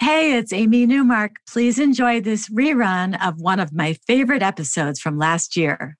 [0.00, 1.36] Hey, it's Amy Newmark.
[1.48, 5.96] Please enjoy this rerun of one of my favorite episodes from last year.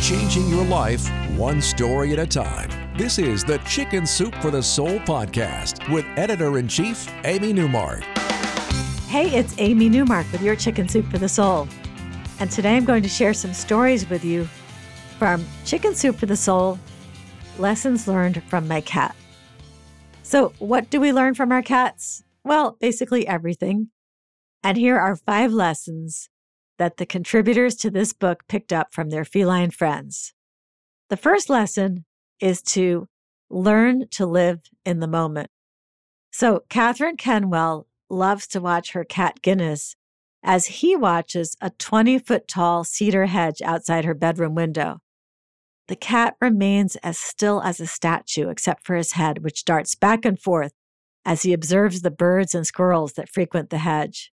[0.00, 2.68] Changing your life one story at a time.
[2.96, 8.02] This is the Chicken Soup for the Soul podcast with editor in chief, Amy Newmark.
[9.06, 11.68] Hey, it's Amy Newmark with your Chicken Soup for the Soul.
[12.40, 14.48] And today I'm going to share some stories with you
[15.18, 16.78] from Chicken Soup for the Soul
[17.58, 19.16] Lessons Learned from My Cat.
[20.22, 22.22] So, what do we learn from our cats?
[22.44, 23.88] Well, basically everything.
[24.62, 26.28] And here are five lessons
[26.78, 30.34] that the contributors to this book picked up from their feline friends.
[31.10, 32.04] The first lesson
[32.40, 33.08] is to
[33.50, 35.50] learn to live in the moment.
[36.30, 39.96] So, Catherine Kenwell loves to watch her cat Guinness
[40.44, 45.00] as he watches a 20 foot tall cedar hedge outside her bedroom window.
[45.88, 50.24] The cat remains as still as a statue, except for his head, which darts back
[50.24, 50.72] and forth
[51.24, 54.30] as he observes the birds and squirrels that frequent the hedge.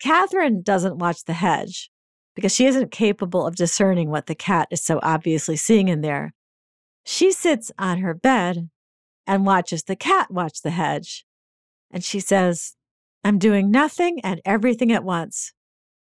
[0.00, 1.90] Catherine doesn't watch the hedge
[2.34, 6.34] because she isn't capable of discerning what the cat is so obviously seeing in there.
[7.04, 8.68] She sits on her bed
[9.26, 11.24] and watches the cat watch the hedge.
[11.90, 12.74] And she says,
[13.24, 15.52] I'm doing nothing and everything at once.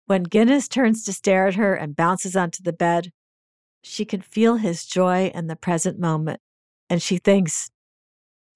[0.07, 3.13] When Guinness turns to stare at her and bounces onto the bed,
[3.83, 6.41] she can feel his joy in the present moment.
[6.91, 7.71] And she thinks,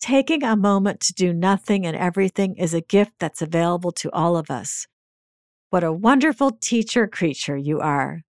[0.01, 4.37] taking a moment to do nothing and everything is a gift that's available to all
[4.37, 4.87] of us.
[5.71, 8.23] What a wonderful teacher creature you are.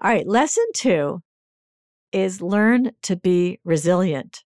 [0.00, 1.22] All right, lesson two
[2.12, 4.44] is learn to be resilient.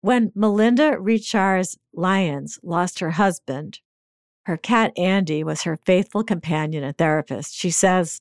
[0.00, 3.80] When Melinda Richards Lyons lost her husband,
[4.44, 7.54] her cat Andy was her faithful companion and therapist.
[7.54, 8.20] She says,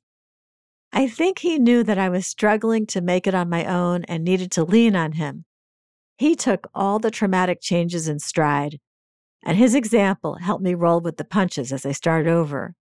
[0.92, 4.24] I think he knew that I was struggling to make it on my own and
[4.24, 5.46] needed to lean on him.
[6.18, 8.80] He took all the traumatic changes in stride
[9.44, 12.76] and his example helped me roll with the punches as I started over.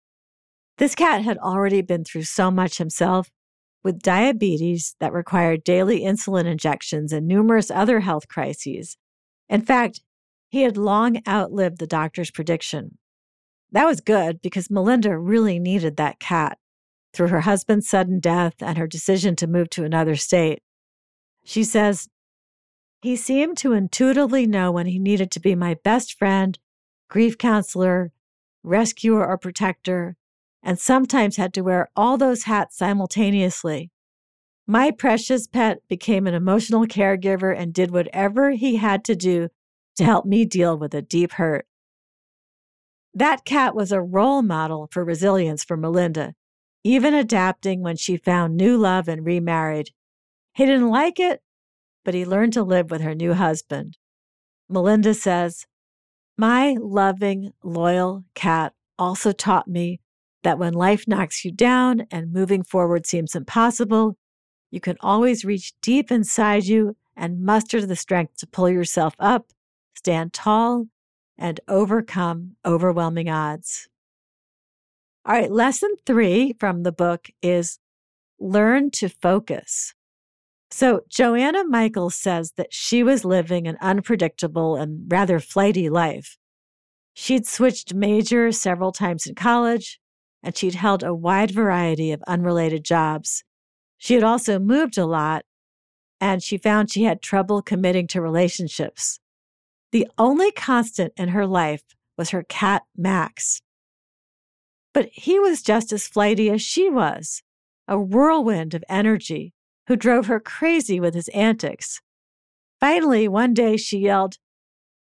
[0.78, 3.30] This cat had already been through so much himself
[3.84, 8.98] with diabetes that required daily insulin injections and numerous other health crises.
[9.50, 10.02] In fact,
[10.50, 12.98] he had long outlived the doctor's prediction.
[13.72, 16.58] That was good because Melinda really needed that cat
[17.18, 20.62] through her husband's sudden death and her decision to move to another state.
[21.44, 22.08] She says,
[23.02, 26.60] he seemed to intuitively know when he needed to be my best friend,
[27.10, 28.12] grief counselor,
[28.62, 30.16] rescuer, or protector,
[30.62, 33.90] and sometimes had to wear all those hats simultaneously.
[34.68, 39.50] My precious pet became an emotional caregiver and did whatever he had to do
[39.96, 41.66] to help me deal with a deep hurt.
[43.16, 46.36] That cat was a role model for resilience for Melinda,
[46.88, 49.90] even adapting when she found new love and remarried.
[50.54, 51.42] He didn't like it,
[52.06, 53.98] but he learned to live with her new husband.
[54.70, 55.66] Melinda says,
[56.38, 60.00] My loving, loyal cat also taught me
[60.44, 64.16] that when life knocks you down and moving forward seems impossible,
[64.72, 69.48] you can always reach deep inside you and muster the strength to pull yourself up,
[69.94, 70.86] stand tall,
[71.38, 73.90] and overcome overwhelming odds.
[75.28, 77.80] All right, lesson three from the book is
[78.40, 79.94] learn to focus.
[80.72, 86.38] So, Joanna Michaels says that she was living an unpredictable and rather flighty life.
[87.14, 90.00] She'd switched majors several times in college,
[90.44, 93.44] and she'd held a wide variety of unrelated jobs.
[93.98, 95.44] She had also moved a lot,
[96.22, 99.20] and she found she had trouble committing to relationships.
[99.92, 101.84] The only constant in her life
[102.18, 103.62] was her cat, Max.
[104.98, 107.44] But he was just as flighty as she was,
[107.88, 109.54] a whirlwind of energy
[109.86, 112.02] who drove her crazy with his antics.
[112.80, 114.40] Finally, one day she yelled,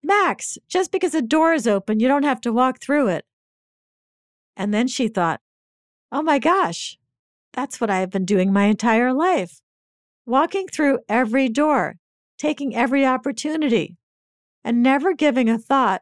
[0.01, 3.23] Max, just because a door is open, you don't have to walk through it.
[4.57, 5.41] And then she thought,
[6.11, 6.97] oh my gosh,
[7.53, 9.61] that's what I have been doing my entire life
[10.25, 11.97] walking through every door,
[12.39, 13.95] taking every opportunity,
[14.63, 16.01] and never giving a thought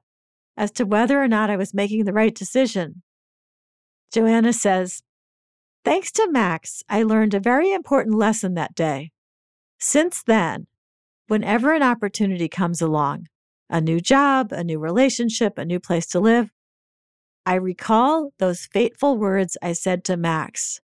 [0.56, 3.02] as to whether or not I was making the right decision.
[4.12, 5.02] Joanna says,
[5.84, 9.12] Thanks to Max, I learned a very important lesson that day.
[9.80, 10.68] Since then,
[11.28, 13.28] whenever an opportunity comes along,
[13.70, 16.52] a new job, a new relationship, a new place to live,
[17.46, 20.82] I recall those fateful words I said to Max.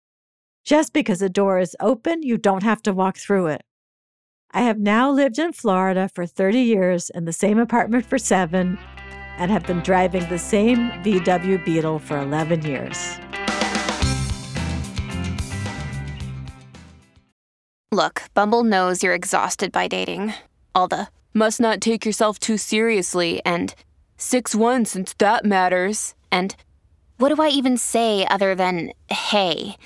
[0.64, 3.62] Just because a door is open, you don't have to walk through it.
[4.52, 8.78] I have now lived in Florida for 30 years in the same apartment for seven
[9.38, 13.18] and have been driving the same VW Beetle for 11 years.
[17.92, 20.34] Look, Bumble knows you're exhausted by dating.
[20.74, 23.74] All the must not take yourself too seriously and
[24.16, 26.14] 6 1 since that matters.
[26.30, 26.54] And
[27.18, 29.76] what do I even say other than hey?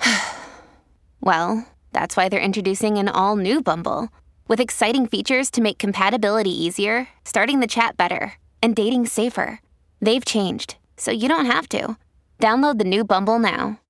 [1.20, 4.08] well, that's why they're introducing an all new Bumble
[4.48, 9.60] with exciting features to make compatibility easier, starting the chat better, and dating safer.
[10.00, 11.96] They've changed, so you don't have to.
[12.38, 13.80] Download the new Bumble now.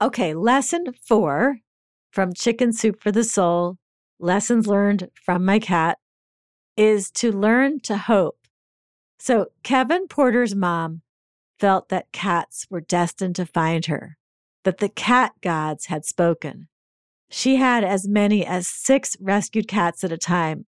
[0.00, 1.58] Okay, lesson four
[2.12, 3.78] from Chicken Soup for the Soul
[4.20, 5.98] Lessons Learned from My Cat
[6.76, 8.38] is to learn to hope.
[9.18, 11.02] So, Kevin Porter's mom
[11.58, 14.16] felt that cats were destined to find her,
[14.64, 16.68] that the cat gods had spoken.
[17.28, 20.66] She had as many as six rescued cats at a time,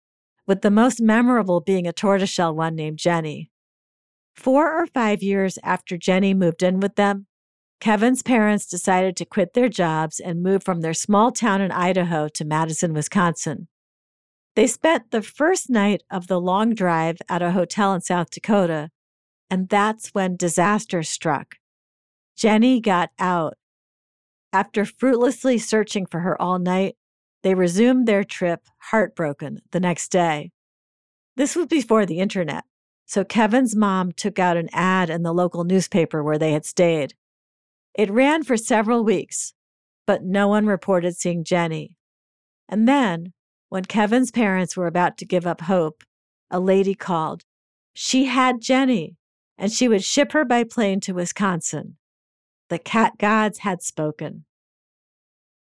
[0.47, 3.49] with the most memorable being a tortoiseshell one named Jenny.
[4.35, 7.27] Four or five years after Jenny moved in with them,
[7.79, 12.27] Kevin's parents decided to quit their jobs and move from their small town in Idaho
[12.29, 13.67] to Madison, Wisconsin.
[14.55, 18.89] They spent the first night of the long drive at a hotel in South Dakota,
[19.49, 21.55] and that's when disaster struck.
[22.35, 23.55] Jenny got out
[24.51, 26.95] after fruitlessly searching for her all night,
[27.43, 30.51] they resumed their trip heartbroken the next day.
[31.35, 32.63] This was before the internet,
[33.05, 37.13] so Kevin's mom took out an ad in the local newspaper where they had stayed.
[37.93, 39.53] It ran for several weeks,
[40.07, 41.97] but no one reported seeing Jenny.
[42.67, 43.33] And then,
[43.69, 46.03] when Kevin's parents were about to give up hope,
[46.49, 47.43] a lady called.
[47.93, 49.17] She had Jenny,
[49.57, 51.97] and she would ship her by plane to Wisconsin.
[52.69, 54.45] The cat gods had spoken.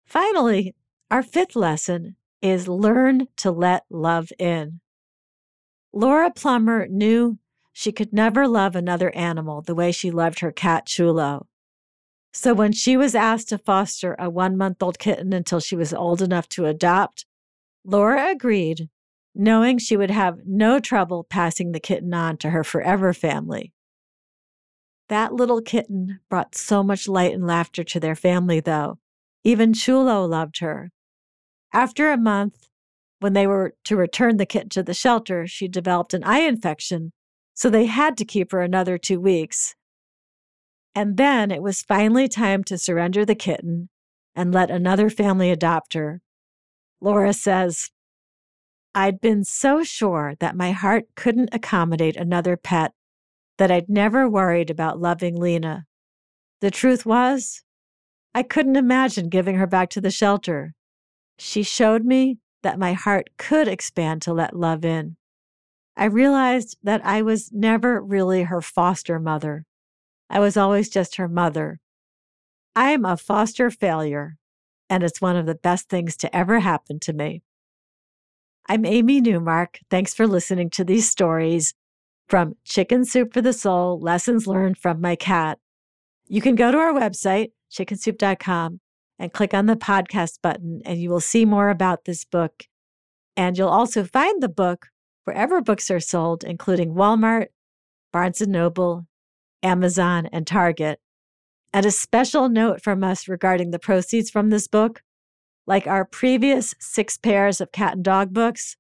[0.07, 0.75] Finally,
[1.11, 4.81] our fifth lesson is learn to let love in.
[5.93, 7.39] Laura Plummer knew
[7.73, 11.47] she could never love another animal the way she loved her cat Chulo.
[12.33, 15.95] So when she was asked to foster a one month old kitten until she was
[15.95, 17.25] old enough to adopt,
[17.85, 18.89] Laura agreed,
[19.35, 23.73] knowing she would have no trouble passing the kitten on to her forever family.
[25.09, 28.99] That little kitten brought so much light and laughter to their family, though.
[29.43, 30.91] Even Chulo loved her.
[31.73, 32.69] After a month,
[33.21, 37.13] when they were to return the kitten to the shelter, she developed an eye infection,
[37.55, 39.75] so they had to keep her another two weeks.
[40.95, 43.89] And then it was finally time to surrender the kitten
[44.35, 46.21] and let another family adopt her.
[47.01, 47.91] Laura says,
[48.95, 52.93] I'd been so sure that my heart couldn't accommodate another pet
[53.59, 55.85] that I'd never worried about loving Lena.
[56.61, 57.63] The truth was,
[58.35, 60.75] I couldn't imagine giving her back to the shelter.
[61.39, 65.17] She showed me that my heart could expand to let love in.
[65.97, 69.65] I realized that I was never really her foster mother.
[70.29, 71.81] I was always just her mother.
[72.75, 74.37] I am a foster failure,
[74.91, 77.43] and it's one of the best things to ever happen to me.
[78.69, 79.79] I'm Amy Newmark.
[79.91, 81.75] Thanks for listening to these stories
[82.29, 85.59] from Chicken Soup for the Soul Lessons Learned from My Cat.
[86.27, 88.81] You can go to our website, chickensoup.com,
[89.19, 92.65] and click on the podcast button, and you will see more about this book.
[93.37, 94.87] And you'll also find the book
[95.25, 97.49] wherever books are sold, including Walmart,
[98.13, 99.07] Barnes and Noble,
[99.63, 101.01] Amazon, and Target.
[101.73, 105.03] And a special note from us regarding the proceeds from this book
[105.67, 108.77] like our previous six pairs of cat and dog books,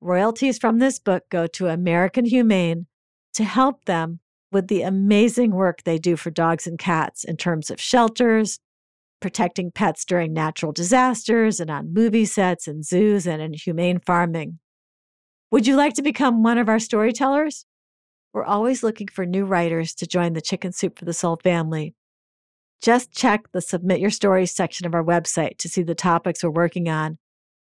[0.00, 2.86] Royalties from this book go to American Humane
[3.34, 4.20] to help them
[4.50, 8.60] with the amazing work they do for dogs and cats in terms of shelters,
[9.20, 14.58] protecting pets during natural disasters, and on movie sets and zoos and in humane farming.
[15.50, 17.66] Would you like to become one of our storytellers?
[18.32, 21.94] We're always looking for new writers to join the Chicken Soup for the Soul family.
[22.80, 26.50] Just check the Submit Your Stories section of our website to see the topics we're
[26.50, 27.18] working on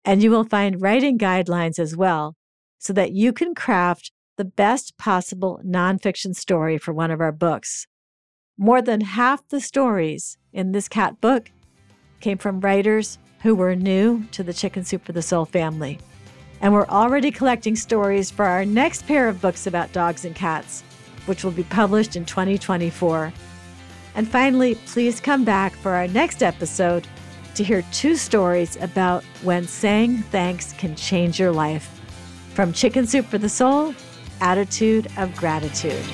[0.05, 2.37] and you will find writing guidelines as well
[2.79, 7.87] so that you can craft the best possible nonfiction story for one of our books.
[8.63, 11.51] More than half the stories in this cat book
[12.21, 15.99] came from writers who were new to the Chicken Soup for the Soul family.
[16.61, 20.83] And we're already collecting stories for our next pair of books about dogs and cats,
[21.25, 23.33] which will be published in 2024.
[24.15, 27.09] And finally, please come back for our next episode
[27.55, 31.99] to hear two stories about when saying thanks can change your life.
[32.53, 33.95] From Chicken Soup for the Soul,
[34.43, 36.05] Attitude of Gratitude.